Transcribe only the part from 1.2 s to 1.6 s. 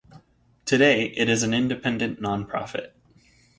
is an